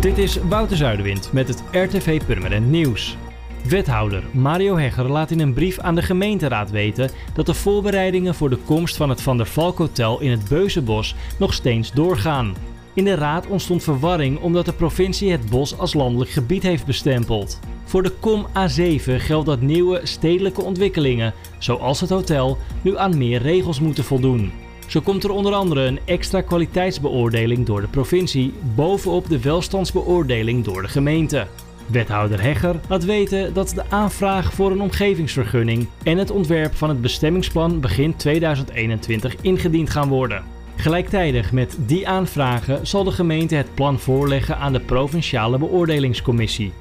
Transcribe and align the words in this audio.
Dit 0.00 0.18
is 0.18 0.36
Wouter 0.36 0.76
Zuiderwind 0.76 1.32
met 1.32 1.48
het 1.48 1.62
RTV 1.70 2.20
Permanent 2.26 2.70
Nieuws. 2.70 3.16
Wethouder 3.68 4.22
Mario 4.30 4.76
Hegger 4.76 5.10
laat 5.10 5.30
in 5.30 5.40
een 5.40 5.52
brief 5.52 5.78
aan 5.78 5.94
de 5.94 6.02
gemeenteraad 6.02 6.70
weten 6.70 7.10
dat 7.34 7.46
de 7.46 7.54
voorbereidingen 7.54 8.34
voor 8.34 8.50
de 8.50 8.56
komst 8.56 8.96
van 8.96 9.08
het 9.08 9.22
Van 9.22 9.36
der 9.36 9.46
Valk 9.46 9.78
Hotel 9.78 10.20
in 10.20 10.30
het 10.30 10.48
Beuzenbos 10.48 11.14
nog 11.38 11.54
steeds 11.54 11.92
doorgaan. 11.92 12.54
In 12.94 13.04
de 13.04 13.14
raad 13.14 13.46
ontstond 13.46 13.82
verwarring 13.82 14.40
omdat 14.40 14.64
de 14.64 14.72
provincie 14.72 15.30
het 15.30 15.50
bos 15.50 15.78
als 15.78 15.94
landelijk 15.94 16.30
gebied 16.30 16.62
heeft 16.62 16.86
bestempeld. 16.86 17.58
Voor 17.84 18.02
de 18.02 18.12
COM 18.20 18.46
A7 18.46 19.14
geldt 19.16 19.46
dat 19.46 19.60
nieuwe 19.60 20.00
stedelijke 20.02 20.62
ontwikkelingen, 20.62 21.34
zoals 21.58 22.00
het 22.00 22.10
hotel, 22.10 22.58
nu 22.82 22.98
aan 22.98 23.18
meer 23.18 23.42
regels 23.42 23.80
moeten 23.80 24.04
voldoen. 24.04 24.52
Zo 24.86 25.00
komt 25.00 25.24
er 25.24 25.30
onder 25.30 25.52
andere 25.52 25.80
een 25.80 26.00
extra 26.04 26.40
kwaliteitsbeoordeling 26.40 27.66
door 27.66 27.80
de 27.80 27.88
provincie 27.88 28.54
bovenop 28.74 29.28
de 29.28 29.40
welstandsbeoordeling 29.40 30.64
door 30.64 30.82
de 30.82 30.88
gemeente. 30.88 31.46
Wethouder 31.86 32.42
Hegger 32.42 32.80
laat 32.88 33.04
weten 33.04 33.54
dat 33.54 33.68
de 33.68 33.90
aanvraag 33.90 34.52
voor 34.52 34.70
een 34.70 34.80
omgevingsvergunning 34.80 35.86
en 36.02 36.18
het 36.18 36.30
ontwerp 36.30 36.74
van 36.74 36.88
het 36.88 37.00
bestemmingsplan 37.00 37.80
begin 37.80 38.16
2021 38.16 39.36
ingediend 39.40 39.90
gaan 39.90 40.08
worden. 40.08 40.42
Gelijktijdig 40.76 41.52
met 41.52 41.76
die 41.86 42.08
aanvragen 42.08 42.86
zal 42.86 43.04
de 43.04 43.10
gemeente 43.10 43.54
het 43.54 43.74
plan 43.74 43.98
voorleggen 43.98 44.56
aan 44.56 44.72
de 44.72 44.80
provinciale 44.80 45.58
beoordelingscommissie. 45.58 46.72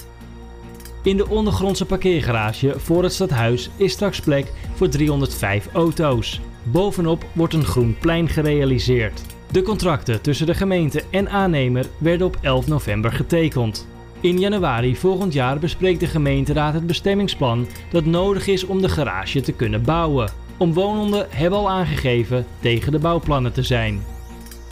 In 1.03 1.17
de 1.17 1.29
ondergrondse 1.29 1.85
parkeergarage 1.85 2.79
voor 2.79 3.03
het 3.03 3.13
stadhuis 3.13 3.70
is 3.75 3.91
straks 3.91 4.20
plek 4.20 4.51
voor 4.73 4.89
305 4.89 5.67
auto's. 5.73 6.41
Bovenop 6.63 7.25
wordt 7.33 7.53
een 7.53 7.65
groen 7.65 7.97
plein 7.99 8.29
gerealiseerd. 8.29 9.21
De 9.51 9.61
contracten 9.61 10.21
tussen 10.21 10.45
de 10.45 10.53
gemeente 10.53 11.03
en 11.09 11.29
aannemer 11.29 11.85
werden 11.97 12.27
op 12.27 12.37
11 12.41 12.67
november 12.67 13.11
getekend. 13.11 13.87
In 14.20 14.39
januari 14.39 14.95
volgend 14.95 15.34
jaar 15.34 15.59
bespreekt 15.59 15.99
de 15.99 16.07
gemeenteraad 16.07 16.73
het 16.73 16.87
bestemmingsplan 16.87 17.67
dat 17.91 18.05
nodig 18.05 18.48
is 18.48 18.65
om 18.65 18.82
de 18.82 18.89
garage 18.89 19.41
te 19.41 19.51
kunnen 19.51 19.84
bouwen. 19.84 20.32
Omwonenden 20.57 21.27
hebben 21.29 21.59
al 21.59 21.70
aangegeven 21.70 22.45
tegen 22.59 22.91
de 22.91 22.99
bouwplannen 22.99 23.54
te 23.54 23.63
zijn. 23.63 24.04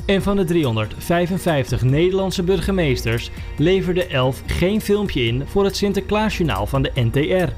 En 0.05 0.21
van 0.21 0.35
de 0.35 0.43
355 0.43 1.81
Nederlandse 1.81 2.43
burgemeesters 2.43 3.31
leverde 3.57 4.05
11 4.05 4.43
geen 4.45 4.81
filmpje 4.81 5.25
in 5.25 5.43
voor 5.45 5.63
het 5.63 5.75
Sinterklaasjournaal 5.75 6.67
van 6.67 6.81
de 6.81 6.91
NTR. 6.95 7.53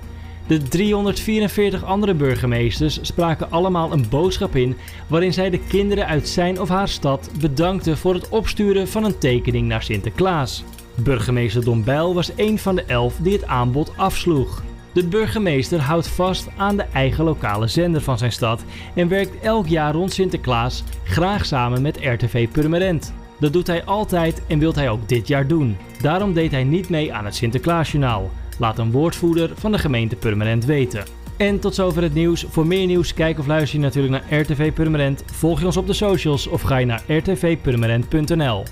De 0.51 0.61
344 0.61 1.83
andere 1.83 2.13
burgemeesters 2.13 2.99
spraken 3.01 3.51
allemaal 3.51 3.91
een 3.91 4.09
boodschap 4.09 4.55
in 4.55 4.77
waarin 5.07 5.33
zij 5.33 5.49
de 5.49 5.59
kinderen 5.59 6.07
uit 6.07 6.27
zijn 6.27 6.61
of 6.61 6.69
haar 6.69 6.87
stad 6.87 7.29
bedankten 7.39 7.97
voor 7.97 8.13
het 8.13 8.29
opsturen 8.29 8.87
van 8.87 9.03
een 9.03 9.17
tekening 9.17 9.67
naar 9.67 9.83
Sinterklaas. 9.83 10.63
Burgemeester 10.95 11.63
Don 11.63 11.83
Bijl 11.83 12.13
was 12.13 12.31
een 12.35 12.59
van 12.59 12.75
de 12.75 12.83
elf 12.83 13.15
die 13.21 13.33
het 13.33 13.45
aanbod 13.45 13.97
afsloeg. 13.97 14.63
De 14.93 15.07
burgemeester 15.07 15.79
houdt 15.79 16.07
vast 16.07 16.47
aan 16.57 16.77
de 16.77 16.85
eigen 16.93 17.23
lokale 17.23 17.67
zender 17.67 18.01
van 18.01 18.17
zijn 18.17 18.31
stad 18.31 18.63
en 18.95 19.07
werkt 19.07 19.39
elk 19.41 19.67
jaar 19.67 19.93
rond 19.93 20.13
Sinterklaas 20.13 20.83
graag 21.03 21.45
samen 21.45 21.81
met 21.81 21.97
RTV 22.01 22.47
Purmerend. 22.49 23.13
Dat 23.39 23.53
doet 23.53 23.67
hij 23.67 23.83
altijd 23.83 24.41
en 24.47 24.59
wilt 24.59 24.75
hij 24.75 24.89
ook 24.89 25.09
dit 25.09 25.27
jaar 25.27 25.47
doen. 25.47 25.77
Daarom 26.01 26.33
deed 26.33 26.51
hij 26.51 26.63
niet 26.63 26.89
mee 26.89 27.13
aan 27.13 27.25
het 27.25 27.35
Sinterklaasjournaal. 27.35 28.29
Laat 28.61 28.79
een 28.79 28.91
woordvoerder 28.91 29.51
van 29.55 29.71
de 29.71 29.77
gemeente 29.77 30.15
Purmerend 30.15 30.65
weten. 30.65 31.03
En 31.37 31.59
tot 31.59 31.75
zover 31.75 32.03
het 32.03 32.13
nieuws. 32.13 32.45
Voor 32.49 32.67
meer 32.67 32.85
nieuws 32.85 33.13
kijk 33.13 33.39
of 33.39 33.47
luister 33.47 33.79
je 33.79 33.85
natuurlijk 33.85 34.13
naar 34.13 34.39
RTV 34.39 34.73
Purmerend. 34.73 35.23
Volg 35.25 35.59
je 35.59 35.65
ons 35.65 35.77
op 35.77 35.87
de 35.87 35.93
socials 35.93 36.47
of 36.47 36.61
ga 36.61 36.77
je 36.77 36.85
naar 36.85 37.03
rtvpurmerend.nl. 37.07 38.63